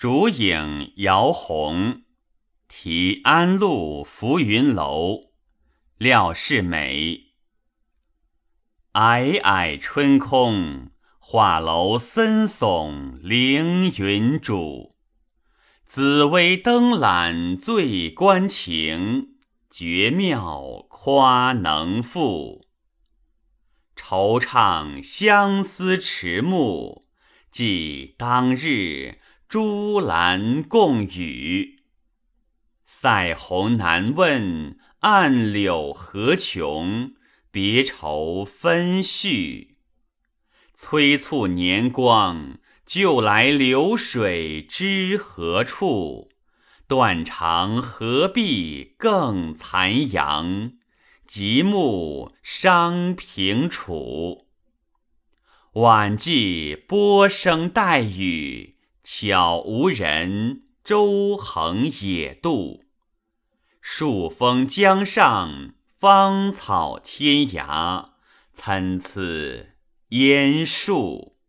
[0.00, 2.04] 烛影摇红，
[2.68, 5.32] 题安陆浮云楼。
[5.98, 7.34] 廖世美。
[8.94, 14.96] 霭霭春空，画楼森耸凌云主。
[15.84, 19.34] 紫微灯览醉关情，
[19.68, 22.64] 绝妙夸能赋。
[23.94, 27.04] 惆怅相思迟暮，
[27.50, 29.18] 寄当日
[29.50, 31.80] 朱兰共语。
[32.86, 37.14] 塞鸿难问暗柳何穷，
[37.50, 39.78] 别愁分续。
[40.72, 46.30] 催促年光，旧来流水知何处？
[46.86, 50.74] 断肠何必更残阳？
[51.26, 54.46] 极目伤平楚。
[55.72, 62.84] 晚寄波声带雨，悄无人舟横野渡。
[63.80, 68.10] 数峰江上，芳草天涯，
[68.52, 69.74] 参差
[70.08, 71.39] 烟树。